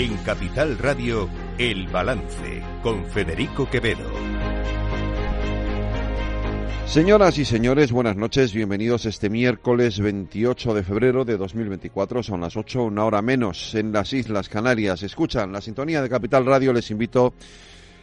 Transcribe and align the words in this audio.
En 0.00 0.16
Capital 0.24 0.78
Radio, 0.78 1.28
El 1.58 1.86
Balance, 1.88 2.62
con 2.82 3.04
Federico 3.04 3.68
Quevedo. 3.68 4.10
Señoras 6.86 7.36
y 7.36 7.44
señores, 7.44 7.92
buenas 7.92 8.16
noches. 8.16 8.54
Bienvenidos 8.54 9.04
este 9.04 9.28
miércoles 9.28 10.00
28 10.00 10.72
de 10.72 10.84
febrero 10.84 11.26
de 11.26 11.36
2024. 11.36 12.22
Son 12.22 12.40
las 12.40 12.56
8, 12.56 12.84
una 12.84 13.04
hora 13.04 13.20
menos 13.20 13.74
en 13.74 13.92
las 13.92 14.14
Islas 14.14 14.48
Canarias. 14.48 15.02
Escuchan 15.02 15.52
la 15.52 15.60
sintonía 15.60 16.00
de 16.00 16.08
Capital 16.08 16.46
Radio. 16.46 16.72
Les 16.72 16.90
invito 16.90 17.34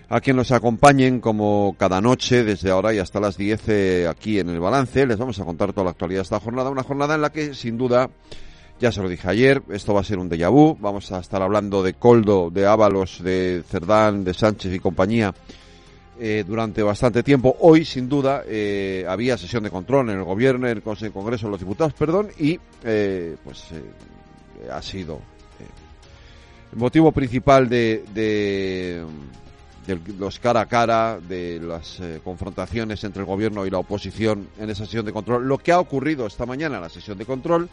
a 0.08 0.22
que 0.22 0.36
nos 0.36 0.52
acompañen 0.52 1.20
como 1.20 1.76
cada 1.80 2.00
noche 2.00 2.44
desde 2.44 2.70
ahora 2.70 2.94
y 2.94 3.00
hasta 3.00 3.20
las 3.20 3.38
10 3.38 3.70
eh, 3.70 4.08
aquí 4.08 4.38
en 4.38 4.50
el 4.50 4.60
balance. 4.60 5.08
Les 5.08 5.18
vamos 5.18 5.40
a 5.40 5.46
contar 5.46 5.74
toda 5.74 5.86
la 5.86 5.92
actualidad 5.92 6.20
de 6.20 6.26
esta 6.26 6.40
jornada. 6.40 6.70
Una 6.70 6.84
jornada 6.84 7.16
en 7.16 7.22
la 7.22 7.32
que 7.32 7.56
sin 7.56 7.76
duda 7.76 8.12
ya 8.80 8.92
se 8.92 9.02
lo 9.02 9.10
dije 9.10 9.28
ayer, 9.28 9.64
esto 9.70 9.94
va 9.94 10.02
a 10.02 10.04
ser 10.04 10.20
un 10.20 10.30
déjà 10.30 10.50
vu. 10.50 10.78
Vamos 10.80 11.12
a 11.12 11.20
estar 11.20 11.42
hablando 11.42 11.82
de 11.82 11.94
Coldo, 11.94 12.50
de 12.52 12.68
Ábalos, 12.68 13.24
de 13.24 13.64
Cerdán, 13.68 14.24
de 14.24 14.34
Sánchez 14.34 14.74
y 14.74 14.80
compañía 14.80 15.34
eh, 16.20 16.44
durante 16.48 16.84
bastante 16.84 17.24
tiempo. 17.24 17.56
Hoy, 17.60 17.86
sin 17.86 18.08
duda, 18.08 18.44
eh, 18.46 19.04
había 19.08 19.38
sesión 19.38 19.64
de 19.64 19.72
control 19.72 20.10
en 20.10 20.18
el 20.18 20.24
gobierno, 20.24 20.68
en 20.68 20.78
el 20.78 20.84
Consejo, 20.84 21.14
Congreso 21.14 21.48
de 21.48 21.52
los 21.52 21.60
Diputados, 21.60 21.94
perdón, 21.94 22.30
y 22.38 22.60
eh, 22.84 23.36
pues 23.44 23.66
ha 24.72 24.82
sido 24.82 25.22
el 26.72 26.78
motivo 26.78 27.12
principal 27.12 27.70
de, 27.70 28.04
de, 28.14 29.04
de, 29.88 30.00
los 30.20 30.40
cara 30.40 30.62
a 30.62 30.66
cara, 30.66 31.20
de 31.20 31.60
las 31.60 32.00
confrontaciones 32.24 33.04
entre 33.04 33.22
el 33.22 33.26
gobierno 33.26 33.66
y 33.66 33.70
la 33.70 33.80
oposición 33.80 34.50
en 34.60 34.70
esa 34.70 34.86
sesión 34.86 35.06
de 35.06 35.14
control. 35.14 35.48
Lo 35.48 35.58
que 35.58 35.72
ha 35.72 35.80
ocurrido 35.80 36.28
esta 36.28 36.46
mañana 36.46 36.76
en 36.76 36.82
la 36.82 36.90
sesión 36.90 37.18
de 37.18 37.26
control 37.26 37.70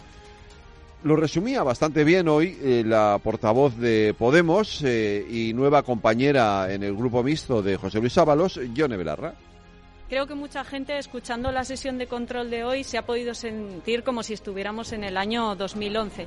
lo 1.04 1.16
resumía 1.16 1.62
bastante 1.62 2.02
bien 2.02 2.28
hoy 2.28 2.56
eh, 2.62 2.82
la 2.84 3.20
portavoz 3.22 3.76
de 3.76 4.14
Podemos 4.18 4.82
eh, 4.82 5.24
y 5.28 5.52
nueva 5.52 5.82
compañera 5.82 6.72
en 6.72 6.82
el 6.82 6.96
grupo 6.96 7.22
mixto 7.22 7.62
de 7.62 7.76
José 7.76 8.00
Luis 8.00 8.16
Ábalos, 8.16 8.58
Yone 8.74 8.96
Belarra. 8.96 9.34
Creo 10.06 10.26
que 10.26 10.34
mucha 10.34 10.64
gente, 10.64 10.98
escuchando 10.98 11.50
la 11.50 11.64
sesión 11.64 11.96
de 11.96 12.06
control 12.06 12.50
de 12.50 12.62
hoy, 12.62 12.84
se 12.84 12.98
ha 12.98 13.06
podido 13.06 13.32
sentir 13.32 14.04
como 14.04 14.22
si 14.22 14.34
estuviéramos 14.34 14.92
en 14.92 15.02
el 15.02 15.16
año 15.16 15.56
2011. 15.56 16.26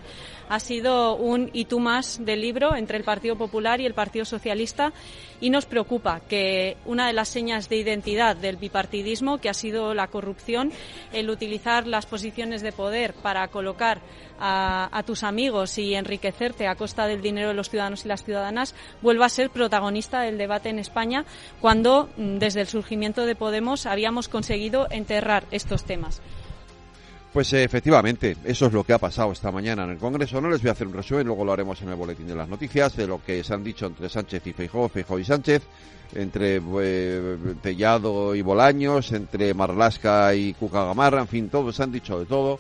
Ha 0.49 0.59
sido 0.59 1.15
un 1.15 1.51
y 1.53 1.65
tú 1.65 1.79
más 1.79 2.25
del 2.25 2.41
libro 2.41 2.75
entre 2.75 2.97
el 2.97 3.03
Partido 3.03 3.37
Popular 3.37 3.79
y 3.79 3.85
el 3.85 3.93
Partido 3.93 4.25
Socialista 4.25 4.93
y 5.39 5.51
nos 5.51 5.67
preocupa 5.67 6.21
que 6.21 6.77
una 6.85 7.05
de 7.05 7.13
las 7.13 7.29
señas 7.29 7.69
de 7.69 7.75
identidad 7.77 8.35
del 8.35 8.57
bipartidismo, 8.57 9.37
que 9.37 9.49
ha 9.49 9.53
sido 9.53 9.93
la 9.93 10.07
corrupción, 10.07 10.71
el 11.13 11.29
utilizar 11.29 11.85
las 11.85 12.07
posiciones 12.07 12.63
de 12.63 12.71
poder 12.71 13.13
para 13.13 13.47
colocar 13.49 14.01
a, 14.39 15.03
tus 15.05 15.23
amigos 15.23 15.77
y 15.77 15.95
enriquecerte 15.95 16.67
a 16.67 16.75
costa 16.75 17.07
del 17.07 17.21
dinero 17.21 17.49
de 17.49 17.53
los 17.53 17.69
ciudadanos 17.69 18.05
y 18.05 18.07
las 18.07 18.23
ciudadanas, 18.23 18.75
vuelva 19.01 19.25
a 19.25 19.29
ser 19.29 19.49
protagonista 19.49 20.21
del 20.21 20.37
debate 20.37 20.69
en 20.69 20.79
España 20.79 21.25
cuando 21.61 22.09
mm, 22.17 22.37
desde 22.37 22.61
el 22.61 22.67
surgimiento 22.67 23.25
de 23.25 23.35
Podemos 23.35 23.66
habíamos 23.85 24.29
conseguido 24.29 24.87
enterrar 24.89 25.45
estos 25.51 25.83
temas. 25.83 26.21
Pues 27.33 27.51
eh, 27.53 27.63
efectivamente, 27.63 28.37
eso 28.45 28.67
es 28.67 28.73
lo 28.73 28.83
que 28.83 28.93
ha 28.93 28.97
pasado 28.97 29.31
esta 29.31 29.51
mañana 29.51 29.83
en 29.83 29.91
el 29.91 29.97
Congreso. 29.97 30.41
No 30.41 30.49
les 30.49 30.61
voy 30.61 30.69
a 30.69 30.71
hacer 30.71 30.87
un 30.87 30.93
resumen, 30.93 31.27
luego 31.27 31.45
lo 31.45 31.53
haremos 31.53 31.81
en 31.81 31.89
el 31.89 31.95
boletín 31.95 32.27
de 32.27 32.35
las 32.35 32.47
noticias 32.47 32.95
de 32.95 33.05
lo 33.05 33.23
que 33.23 33.43
se 33.43 33.53
han 33.53 33.63
dicho 33.63 33.85
entre 33.85 34.09
Sánchez 34.09 34.47
y 34.47 34.53
Feijó, 34.53 34.89
Feijó 34.89 35.19
y 35.19 35.25
Sánchez, 35.25 35.61
entre 36.15 36.61
eh, 36.81 37.37
Tellado 37.61 38.33
y 38.33 38.41
Bolaños, 38.41 39.11
entre 39.11 39.53
Marlasca 39.53 40.33
y 40.33 40.53
Cuca 40.53 40.85
Gamarra, 40.85 41.21
en 41.21 41.27
fin, 41.27 41.49
todos 41.49 41.79
han 41.79 41.91
dicho 41.91 42.17
de 42.17 42.25
todo 42.25 42.59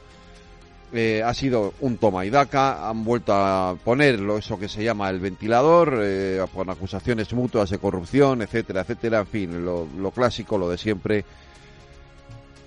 eh, 0.93 1.21
ha 1.21 1.33
sido 1.33 1.73
un 1.81 1.97
toma 1.97 2.25
y 2.25 2.29
daca, 2.29 2.89
han 2.89 3.03
vuelto 3.03 3.33
a 3.33 3.75
poner 3.83 4.21
eso 4.37 4.57
que 4.57 4.69
se 4.69 4.85
llama 4.85 5.09
el 5.09 5.19
ventilador, 5.19 5.99
eh, 6.01 6.41
con 6.53 6.69
acusaciones 6.69 7.33
mutuas 7.33 7.69
de 7.69 7.77
corrupción, 7.77 8.41
etcétera, 8.41 8.81
etcétera, 8.81 9.19
en 9.19 9.27
fin, 9.27 9.65
lo, 9.65 10.11
clásico, 10.11 10.57
lo 10.57 10.69
de 10.69 10.77
siempre. 10.77 11.25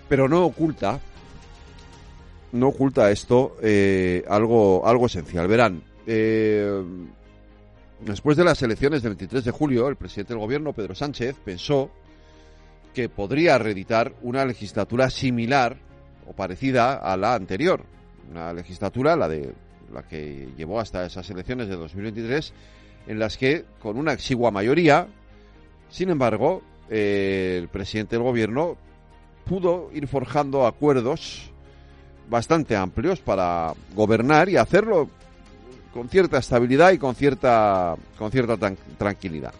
Pero 0.07 0.29
no 0.29 0.45
oculta, 0.45 1.01
no 2.53 2.69
oculta 2.69 3.11
esto 3.11 3.57
eh, 3.63 4.23
algo, 4.29 4.87
algo 4.87 5.07
esencial. 5.07 5.49
Verán, 5.49 5.83
después 8.01 8.37
de 8.37 8.45
las 8.45 8.61
elecciones 8.63 9.03
del 9.03 9.13
23 9.13 9.45
de 9.45 9.51
julio, 9.51 9.89
el 9.89 9.97
presidente 9.97 10.35
del 10.35 10.41
gobierno, 10.41 10.75
Pedro 10.75 10.95
Sánchez, 10.95 11.37
pensó 11.43 11.91
que 12.93 13.09
podría 13.09 13.57
reeditar 13.57 14.13
una 14.21 14.45
legislatura 14.45 15.09
similar 15.09 15.79
o 16.27 16.35
parecida 16.35 16.95
a 16.97 17.17
la 17.17 17.35
anterior, 17.35 17.85
una 18.31 18.53
legislatura, 18.53 19.17
la 19.17 19.29
de 19.29 19.53
la 19.93 20.03
que 20.03 20.49
llevó 20.57 20.81
hasta 20.81 21.05
esas 21.05 21.29
elecciones 21.31 21.69
de 21.69 21.77
2023, 21.77 22.53
en 23.07 23.19
las 23.19 23.37
que 23.37 23.65
con 23.81 23.97
una 23.97 24.13
exigua 24.13 24.51
mayoría, 24.51 25.09
sin 25.89 26.11
embargo, 26.11 26.63
eh, 26.89 27.57
el 27.59 27.69
presidente 27.69 28.17
del 28.17 28.25
gobierno 28.25 28.77
pudo 29.45 29.91
ir 29.93 30.07
forjando 30.07 30.67
acuerdos 30.67 31.51
bastante 32.29 32.77
amplios 32.77 33.21
para 33.21 33.75
gobernar 33.95 34.49
y 34.49 34.57
hacerlo 34.57 35.11
con 35.93 36.09
cierta 36.09 36.39
estabilidad 36.39 36.93
y 36.93 36.99
con 36.99 37.15
cierta 37.17 37.97
con 38.17 38.31
cierta 38.31 38.57
tranquilidad. 38.97 39.53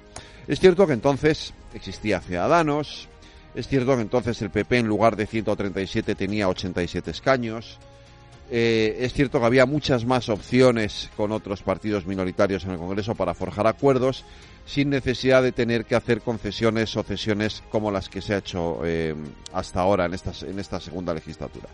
Es 0.47 0.61
cierto 0.61 0.87
que 0.87 0.93
entonces 0.93 1.53
existía 1.75 2.21
Ciudadanos, 2.21 3.09
es 3.55 3.67
cierto 3.67 3.97
que 3.97 4.03
entonces 4.03 4.41
el 4.43 4.51
PP 4.51 4.79
en 4.79 4.87
lugar 4.87 5.17
de 5.17 5.27
137 5.27 6.15
tenía 6.15 6.49
87 6.49 7.11
escaños, 7.11 7.79
eh, 8.53 9.05
es 9.05 9.13
cierto 9.13 9.39
que 9.39 9.47
había 9.47 9.65
muchas 9.65 10.05
más 10.05 10.29
opciones 10.29 11.09
con 11.17 11.31
otros 11.31 11.63
partidos 11.63 12.05
minoritarios 12.05 12.65
en 12.65 12.73
el 12.73 12.79
Congreso 12.79 13.15
para 13.15 13.33
forjar 13.33 13.69
acuerdos 13.69 14.25
sin 14.67 14.91
necesidad 14.91 15.41
de 15.45 15.53
tener 15.53 15.85
que 15.85 15.95
hacer 15.95 16.21
concesiones 16.21 16.97
o 16.97 17.05
cesiones 17.05 17.63
como 17.71 17.93
las 17.93 18.09
que 18.09 18.21
se 18.21 18.35
ha 18.35 18.39
hecho 18.39 18.81
eh, 18.85 19.15
hasta 19.53 19.81
ahora 19.81 20.07
en 20.07 20.15
esta, 20.15 20.33
en 20.45 20.59
esta 20.59 20.81
segunda 20.81 21.15
legislatura. 21.15 21.69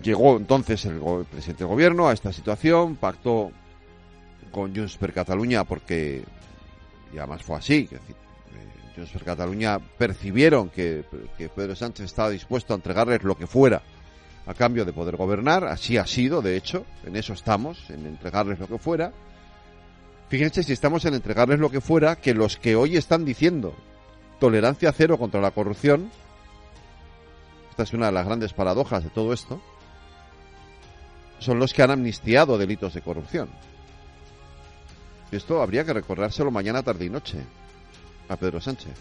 Llegó 0.00 0.36
entonces 0.36 0.84
el, 0.84 1.00
presidente 1.28 1.64
del 1.64 1.72
gobierno 1.72 2.08
a 2.08 2.12
esta 2.12 2.32
situación, 2.32 2.94
pactó 2.94 3.50
con 4.52 4.72
Junts 4.74 4.98
per 4.98 5.12
Cataluña 5.12 5.64
porque, 5.64 6.22
y 7.12 7.18
además 7.18 7.42
fue 7.42 7.56
así, 7.56 7.88
es 7.90 7.98
eh, 7.98 8.92
Junts 8.94 9.10
per 9.10 9.24
Cataluña 9.24 9.80
percibieron 9.80 10.70
que 10.70 11.04
Pedro 11.56 11.74
Sánchez 11.74 12.06
estaba 12.06 12.30
dispuesto 12.30 12.72
a 12.72 12.76
entregarles 12.76 13.24
lo 13.24 13.36
que 13.36 13.48
fuera 13.48 13.82
a 14.46 14.54
cambio 14.54 14.84
de 14.84 14.92
poder 14.92 15.16
gobernar. 15.16 15.64
Así 15.64 15.96
ha 15.96 16.06
sido, 16.06 16.42
de 16.42 16.56
hecho, 16.56 16.84
en 17.04 17.16
eso 17.16 17.32
estamos, 17.32 17.90
en 17.90 18.06
entregarles 18.06 18.58
lo 18.58 18.66
que 18.66 18.78
fuera. 18.78 19.12
Fíjense 20.28 20.62
si 20.62 20.72
estamos 20.72 21.04
en 21.04 21.14
entregarles 21.14 21.58
lo 21.58 21.70
que 21.70 21.80
fuera, 21.80 22.16
que 22.16 22.34
los 22.34 22.56
que 22.56 22.74
hoy 22.74 22.96
están 22.96 23.24
diciendo 23.24 23.74
tolerancia 24.40 24.90
cero 24.92 25.18
contra 25.18 25.40
la 25.40 25.50
corrupción, 25.50 26.10
esta 27.70 27.84
es 27.84 27.92
una 27.92 28.06
de 28.06 28.12
las 28.12 28.26
grandes 28.26 28.52
paradojas 28.52 29.04
de 29.04 29.10
todo 29.10 29.32
esto, 29.32 29.60
son 31.38 31.58
los 31.58 31.72
que 31.72 31.82
han 31.82 31.90
amnistiado 31.90 32.58
delitos 32.58 32.94
de 32.94 33.02
corrupción. 33.02 33.50
Esto 35.30 35.62
habría 35.62 35.84
que 35.84 35.92
recordárselo 35.92 36.50
mañana, 36.50 36.82
tarde 36.82 37.04
y 37.04 37.10
noche 37.10 37.38
a 38.28 38.36
Pedro 38.36 38.60
Sánchez. 38.60 38.94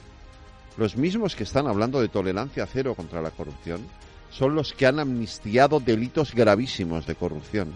Los 0.78 0.96
mismos 0.96 1.36
que 1.36 1.44
están 1.44 1.68
hablando 1.68 2.02
de 2.02 2.08
tolerancia 2.08 2.66
cero 2.66 2.96
contra 2.96 3.22
la 3.22 3.32
corrupción 3.32 3.86
son 4.32 4.56
los 4.56 4.74
que 4.74 4.88
han 4.88 5.00
amnistiado 5.00 5.80
delitos 5.80 6.34
gravísimos 6.34 7.06
de 7.06 7.16
corrupción 7.16 7.72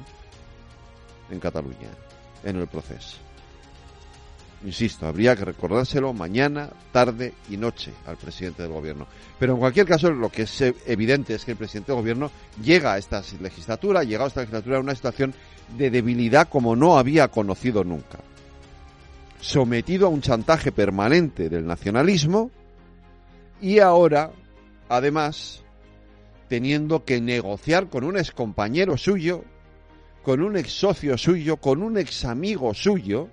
en 1.29 1.39
Cataluña, 1.39 1.89
en 2.43 2.55
el 2.57 2.67
proceso. 2.67 3.17
Insisto, 4.63 5.05
habría 5.05 5.35
que 5.35 5.45
recordárselo 5.45 6.13
mañana, 6.13 6.69
tarde 6.91 7.33
y 7.49 7.57
noche 7.57 7.91
al 8.07 8.17
presidente 8.17 8.63
del 8.63 8.71
gobierno. 8.71 9.05
Pero 9.37 9.53
en 9.53 9.59
cualquier 9.59 9.85
caso, 9.85 10.09
lo 10.09 10.29
que 10.29 10.43
es 10.43 10.61
evidente 10.87 11.35
es 11.35 11.45
que 11.45 11.51
el 11.51 11.57
presidente 11.57 11.91
del 11.91 12.01
gobierno 12.01 12.31
llega 12.63 12.93
a 12.93 12.97
esta 12.97 13.21
legislatura, 13.41 13.99
ha 13.99 14.03
llegado 14.03 14.25
a 14.25 14.27
esta 14.29 14.41
legislatura 14.41 14.77
en 14.77 14.83
una 14.83 14.95
situación 14.95 15.33
de 15.77 15.91
debilidad 15.91 16.47
como 16.47 16.75
no 16.75 16.97
había 16.97 17.27
conocido 17.27 17.83
nunca. 17.83 18.19
Sometido 19.39 20.07
a 20.07 20.09
un 20.09 20.21
chantaje 20.21 20.71
permanente 20.71 21.49
del 21.49 21.67
nacionalismo 21.67 22.49
y 23.61 23.79
ahora, 23.79 24.31
además, 24.89 25.64
teniendo 26.47 27.05
que 27.05 27.21
negociar 27.21 27.89
con 27.89 28.03
un 28.03 28.17
ex 28.17 28.31
compañero 28.31 28.97
suyo, 28.97 29.43
con 30.23 30.41
un 30.41 30.57
ex 30.57 30.71
socio 30.71 31.17
suyo, 31.17 31.57
con 31.57 31.81
un 31.81 31.97
ex 31.97 32.25
amigo 32.25 32.73
suyo, 32.73 33.29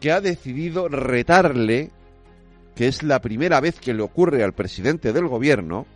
que 0.00 0.12
ha 0.12 0.20
decidido 0.20 0.88
retarle, 0.88 1.90
que 2.74 2.88
es 2.88 3.02
la 3.02 3.20
primera 3.20 3.60
vez 3.60 3.80
que 3.80 3.94
le 3.94 4.02
ocurre 4.02 4.44
al 4.44 4.52
presidente 4.52 5.12
del 5.12 5.26
gobierno, 5.26 5.86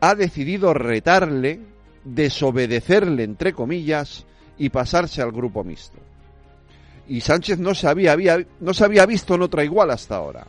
ha 0.00 0.14
decidido 0.14 0.74
retarle, 0.74 1.60
desobedecerle, 2.04 3.24
entre 3.24 3.52
comillas, 3.52 4.26
y 4.58 4.70
pasarse 4.70 5.22
al 5.22 5.32
grupo 5.32 5.62
mixto. 5.62 5.98
Y 7.06 7.20
Sánchez 7.20 7.58
no 7.58 7.74
se 7.74 7.88
había, 7.88 8.12
había, 8.12 8.44
no 8.60 8.74
se 8.74 8.84
había 8.84 9.06
visto 9.06 9.34
en 9.34 9.42
otra 9.42 9.64
igual 9.64 9.90
hasta 9.90 10.16
ahora. 10.16 10.46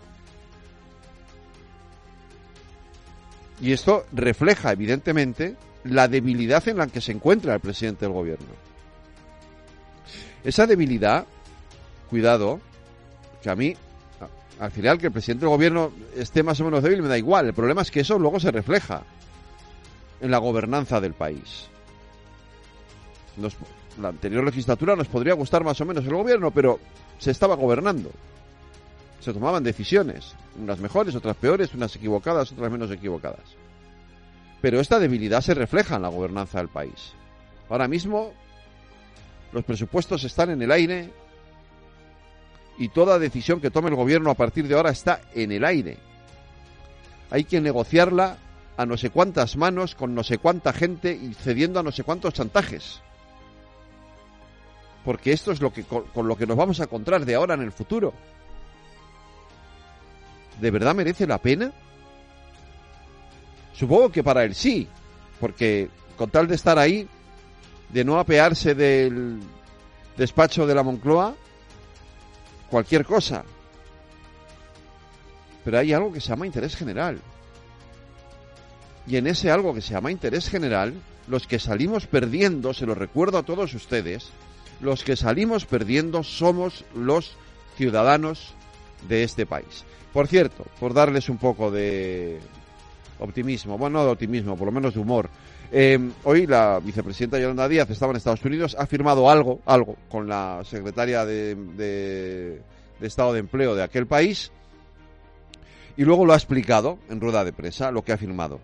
Y 3.62 3.74
esto 3.74 4.06
refleja, 4.14 4.72
evidentemente, 4.72 5.56
la 5.84 6.08
debilidad 6.08 6.68
en 6.68 6.78
la 6.78 6.88
que 6.88 7.02
se 7.02 7.12
encuentra 7.12 7.54
el 7.54 7.60
presidente 7.60 8.06
del 8.06 8.14
gobierno. 8.14 8.48
Esa 10.44 10.66
debilidad, 10.66 11.26
cuidado, 12.10 12.62
que 13.42 13.50
a 13.50 13.56
mí, 13.56 13.76
al 14.60 14.72
final 14.72 14.98
que 14.98 15.08
el 15.08 15.12
presidente 15.12 15.42
del 15.42 15.50
gobierno 15.50 15.92
esté 16.16 16.44
más 16.44 16.60
o 16.60 16.66
menos 16.66 16.84
débil 16.84 17.02
me 17.02 17.10
da 17.10 17.18
igual. 17.18 17.48
El 17.48 17.54
problema 17.54 17.82
es 17.82 17.92
que 17.92 18.02
eso 18.02 18.18
luego 18.18 18.40
se 18.40 18.52
refleja 18.52 19.04
en 20.22 20.32
la 20.32 20.38
gobernanza 20.38 21.00
del 21.00 21.14
país. 21.14 21.68
la 24.02 24.10
anterior 24.10 24.44
legislatura 24.44 24.96
nos 24.96 25.08
podría 25.08 25.34
gustar 25.34 25.64
más 25.64 25.80
o 25.82 25.86
menos 25.86 26.06
el 26.06 26.14
gobierno, 26.14 26.52
pero 26.52 26.80
se 27.18 27.32
estaba 27.32 27.56
gobernando. 27.56 28.12
Se 29.20 29.34
tomaban 29.34 29.64
decisiones, 29.64 30.34
unas 30.58 30.80
mejores, 30.80 31.16
otras 31.16 31.36
peores, 31.36 31.74
unas 31.74 31.96
equivocadas, 31.96 32.52
otras 32.52 32.72
menos 32.72 32.90
equivocadas. 32.92 33.44
Pero 34.62 34.80
esta 34.80 35.00
debilidad 35.00 35.42
se 35.42 35.54
refleja 35.54 35.96
en 35.96 36.04
la 36.04 36.10
gobernanza 36.10 36.60
del 36.60 36.70
país. 36.70 37.14
Ahora 37.70 37.88
mismo 37.88 38.34
los 39.52 39.64
presupuestos 39.64 40.24
están 40.24 40.50
en 40.52 40.62
el 40.62 40.72
aire 40.72 41.12
y 42.78 42.90
toda 42.90 43.20
decisión 43.20 43.60
que 43.60 43.72
tome 43.72 43.90
el 43.90 43.96
gobierno 43.96 44.32
a 44.32 44.36
partir 44.36 44.68
de 44.68 44.76
ahora 44.76 44.92
está 44.92 45.22
en 45.34 45.52
el 45.52 45.66
aire. 45.66 45.98
Hay 47.30 47.44
que 47.44 47.62
negociarla 47.62 48.38
a 48.78 48.86
no 48.86 48.96
sé 48.96 49.10
cuántas 49.10 49.58
manos, 49.58 49.96
con 49.96 50.16
no 50.16 50.24
sé 50.24 50.38
cuánta 50.38 50.72
gente 50.72 51.12
y 51.12 51.34
cediendo 51.34 51.80
a 51.80 51.84
no 51.84 51.92
sé 51.92 52.04
cuántos 52.04 52.34
chantajes. 52.34 53.02
Porque 55.04 55.34
esto 55.34 55.52
es 55.52 55.62
lo 55.62 55.74
que, 55.74 55.84
con, 55.84 56.06
con 56.06 56.28
lo 56.28 56.38
que 56.38 56.48
nos 56.48 56.56
vamos 56.56 56.80
a 56.80 56.84
encontrar 56.84 57.26
de 57.26 57.36
ahora 57.36 57.56
en 57.56 57.62
el 57.62 57.72
futuro. 57.72 58.14
¿De 60.60 60.72
verdad 60.72 60.96
merece 60.96 61.26
la 61.26 61.38
pena? 61.38 61.72
Supongo 63.74 64.12
que 64.12 64.24
para 64.24 64.44
él 64.44 64.56
sí, 64.56 64.88
porque 65.40 65.90
con 66.18 66.30
tal 66.30 66.48
de 66.48 66.56
estar 66.56 66.78
ahí, 66.78 67.08
de 67.90 68.04
no 68.04 68.20
apearse 68.20 68.76
del 68.76 69.40
despacho 70.18 70.68
de 70.68 70.76
la 70.76 70.84
Moncloa, 70.84 71.34
cualquier 72.70 73.06
cosa. 73.06 73.46
Pero 75.64 75.80
hay 75.80 75.94
algo 75.94 76.12
que 76.12 76.20
se 76.20 76.30
llama 76.30 76.46
interés 76.46 76.76
general. 76.76 77.20
Y 79.08 79.16
en 79.16 79.28
ese 79.28 79.50
algo 79.50 79.74
que 79.74 79.82
se 79.82 79.94
llama 79.94 80.12
interés 80.12 80.50
general, 80.50 80.94
los 81.28 81.48
que 81.48 81.58
salimos 81.58 82.06
perdiendo, 82.06 82.74
se 82.74 82.86
lo 82.86 82.96
recuerdo 82.96 83.38
a 83.38 83.44
todos 83.44 83.74
ustedes, 83.74 84.30
los 84.82 85.04
que 85.04 85.16
salimos 85.16 85.66
perdiendo 85.66 86.24
somos 86.24 86.84
los 86.94 87.36
ciudadanos 87.78 88.54
de 89.08 89.24
este 89.24 89.46
país. 89.46 89.86
Por 90.14 90.28
cierto, 90.28 90.66
por 90.80 90.94
darles 90.94 91.30
un 91.30 91.38
poco 91.38 91.72
de 91.72 92.40
optimismo, 93.20 93.78
bueno, 93.78 94.00
no 94.00 94.06
de 94.06 94.12
optimismo, 94.12 94.58
por 94.58 94.68
lo 94.68 94.72
menos 94.72 94.94
de 94.94 95.00
humor, 95.00 95.30
eh, 95.72 96.00
hoy 96.24 96.48
la 96.48 96.80
vicepresidenta 96.84 97.40
Yolanda 97.40 97.68
Díaz 97.68 97.90
estaba 97.90 98.12
en 98.12 98.18
Estados 98.18 98.44
Unidos, 98.44 98.76
ha 98.80 98.88
firmado 98.88 99.30
algo, 99.30 99.60
algo, 99.66 99.98
con 100.10 100.28
la 100.28 100.62
secretaria 100.64 101.26
de, 101.26 102.62
Estado 103.02 103.34
de 103.34 103.40
Empleo 103.40 103.76
de 103.76 103.84
aquel 103.84 104.08
país 104.08 104.52
y 105.96 106.04
luego 106.04 106.26
lo 106.26 106.34
ha 106.34 106.38
explicado 106.38 106.98
en 107.10 107.22
rueda 107.22 107.44
de 107.44 107.54
prensa, 107.54 107.92
lo 107.92 108.04
que 108.04 108.14
ha 108.14 108.18
firmado. 108.18 108.60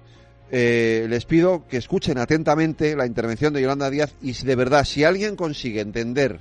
Eh, 0.52 1.06
les 1.10 1.26
pido 1.26 1.68
que 1.68 1.78
escuchen 1.78 2.18
atentamente 2.18 2.96
la 2.96 3.06
intervención 3.06 3.54
de 3.54 3.62
Yolanda 3.62 3.90
Díaz 3.90 4.16
y 4.22 4.34
si 4.34 4.46
de 4.46 4.56
verdad, 4.56 4.84
si 4.84 5.04
alguien 5.04 5.36
consigue 5.36 5.82
entender 5.82 6.40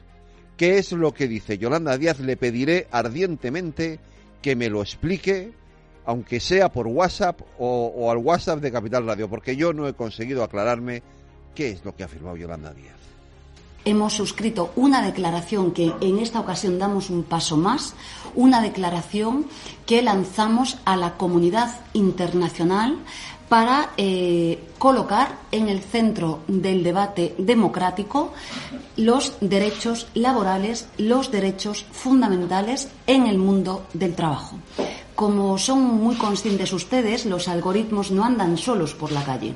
qué 0.56 0.78
es 0.78 0.92
lo 0.92 1.12
que 1.12 1.28
dice 1.28 1.58
Yolanda 1.58 1.98
Díaz, 1.98 2.20
le 2.20 2.36
pediré 2.36 2.86
ardientemente 2.90 3.98
que 4.42 4.56
me 4.56 4.68
lo 4.68 4.82
explique 4.82 5.52
aunque 6.06 6.40
sea 6.40 6.70
por 6.70 6.86
WhatsApp 6.86 7.40
o, 7.58 8.10
al 8.10 8.18
WhatsApp 8.18 8.60
de 8.60 8.70
Capital 8.70 9.06
Radio, 9.06 9.28
porque 9.28 9.56
yo 9.56 9.72
no 9.72 9.88
he 9.88 9.94
conseguido 9.94 10.44
aclararme 10.44 11.02
qué 11.54 11.70
es 11.70 11.84
lo 11.84 11.94
que 11.96 12.02
ha 12.02 12.06
afirmado 12.06 12.36
Yolanda 12.36 12.72
Díaz. 12.72 12.94
Hemos 13.86 14.14
suscrito 14.14 14.72
una 14.76 15.04
declaración 15.04 15.72
que 15.72 15.92
en 16.00 16.18
esta 16.18 16.40
ocasión 16.40 16.78
damos 16.78 17.10
un 17.10 17.22
paso 17.22 17.58
más, 17.58 17.94
una 18.34 18.62
declaración 18.62 19.46
que 19.84 20.00
lanzamos 20.00 20.78
a 20.86 20.96
la 20.96 21.18
comunidad 21.18 21.80
internacional 21.92 22.96
para 23.49 23.91
eh, 23.96 24.58
colocar 24.79 25.38
en 25.50 25.69
el 25.69 25.81
centro 25.81 26.41
del 26.49 26.82
debate 26.82 27.35
democrático 27.38 28.32
los 28.96 29.35
derechos 29.41 30.06
laborales, 30.14 30.88
los 30.99 31.31
derechos 31.31 31.87
fundamentales 31.93 32.88
en 33.06 33.26
el 33.26 33.38
mundo 33.38 33.87
del 33.93 34.14
trabajo. 34.14 34.58
Como 35.14 35.58
son 35.58 35.82
muy 35.82 36.17
conscientes 36.17 36.73
ustedes, 36.73 37.25
los 37.26 37.46
algoritmos 37.49 38.11
no 38.11 38.25
andan 38.25 38.58
solos 38.58 38.94
por 38.94 39.12
la 39.12 39.25
calle. 39.25 39.55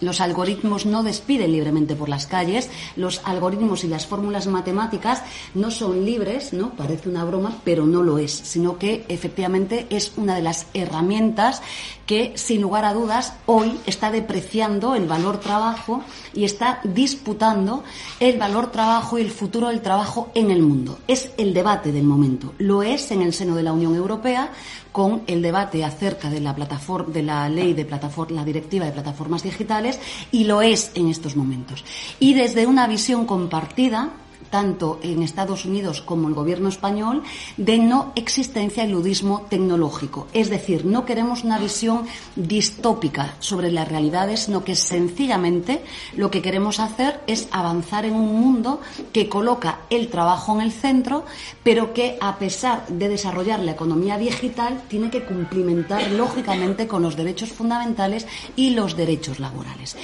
Los 0.00 0.20
algoritmos 0.20 0.86
no 0.86 1.02
despiden 1.02 1.52
libremente 1.52 1.94
por 1.94 2.08
las 2.08 2.26
calles, 2.26 2.70
los 2.96 3.20
algoritmos 3.24 3.84
y 3.84 3.88
las 3.88 4.06
fórmulas 4.06 4.46
matemáticas 4.46 5.22
no 5.54 5.70
son 5.70 6.04
libres, 6.06 6.54
¿no? 6.54 6.70
Parece 6.70 7.08
una 7.10 7.24
broma, 7.24 7.58
pero 7.64 7.86
no 7.86 8.02
lo 8.02 8.18
es, 8.18 8.32
sino 8.32 8.78
que 8.78 9.04
efectivamente 9.08 9.86
es 9.90 10.12
una 10.16 10.34
de 10.34 10.42
las 10.42 10.66
herramientas 10.72 11.62
que, 12.10 12.32
sin 12.34 12.60
lugar 12.60 12.84
a 12.84 12.92
dudas, 12.92 13.34
hoy 13.46 13.78
está 13.86 14.10
depreciando 14.10 14.96
el 14.96 15.06
valor 15.06 15.38
trabajo 15.38 16.02
y 16.34 16.42
está 16.42 16.80
disputando 16.82 17.84
el 18.18 18.36
valor 18.36 18.72
trabajo 18.72 19.16
y 19.16 19.22
el 19.22 19.30
futuro 19.30 19.68
del 19.68 19.80
trabajo 19.80 20.28
en 20.34 20.50
el 20.50 20.60
mundo. 20.60 20.98
Es 21.06 21.30
el 21.38 21.54
debate 21.54 21.92
del 21.92 22.02
momento. 22.02 22.52
Lo 22.58 22.82
es 22.82 23.12
en 23.12 23.22
el 23.22 23.32
seno 23.32 23.54
de 23.54 23.62
la 23.62 23.72
Unión 23.72 23.94
Europea 23.94 24.50
con 24.90 25.22
el 25.28 25.40
debate 25.40 25.84
acerca 25.84 26.28
de 26.28 26.40
la 26.40 26.52
plataforma, 26.52 27.14
de 27.14 27.22
la 27.22 27.48
ley 27.48 27.74
de 27.74 27.84
plataforma, 27.84 28.40
la 28.40 28.44
directiva 28.44 28.86
de 28.86 28.90
plataformas 28.90 29.44
digitales 29.44 30.00
y 30.32 30.42
lo 30.42 30.62
es 30.62 30.90
en 30.96 31.06
estos 31.10 31.36
momentos. 31.36 31.84
Y 32.18 32.34
desde 32.34 32.66
una 32.66 32.88
visión 32.88 33.24
compartida 33.24 34.10
tanto 34.50 34.98
en 35.02 35.22
Estados 35.22 35.64
Unidos 35.64 36.00
como 36.02 36.28
el 36.28 36.34
gobierno 36.34 36.68
español, 36.68 37.22
de 37.56 37.78
no 37.78 38.12
existencia 38.16 38.82
del 38.82 38.92
ludismo 38.92 39.46
tecnológico. 39.48 40.26
Es 40.32 40.50
decir, 40.50 40.84
no 40.84 41.04
queremos 41.04 41.44
una 41.44 41.58
visión 41.58 42.06
distópica 42.36 43.34
sobre 43.38 43.70
las 43.70 43.88
realidades, 43.88 44.40
sino 44.40 44.64
que 44.64 44.76
sencillamente 44.76 45.82
lo 46.16 46.30
que 46.30 46.42
queremos 46.42 46.80
hacer 46.80 47.20
es 47.26 47.48
avanzar 47.52 48.04
en 48.04 48.14
un 48.14 48.40
mundo 48.40 48.80
que 49.12 49.28
coloca 49.28 49.80
el 49.90 50.08
trabajo 50.08 50.54
en 50.54 50.60
el 50.62 50.72
centro, 50.72 51.24
pero 51.62 51.94
que 51.94 52.18
a 52.20 52.38
pesar 52.38 52.86
de 52.88 53.08
desarrollar 53.08 53.60
la 53.60 53.72
economía 53.72 54.18
digital, 54.18 54.82
tiene 54.88 55.10
que 55.10 55.24
cumplimentar 55.24 56.10
lógicamente 56.10 56.86
con 56.86 57.02
los 57.02 57.16
derechos 57.16 57.52
fundamentales 57.52 58.26
y 58.56 58.70
los 58.70 58.96
derechos 58.96 59.38
laborales. 59.40 59.96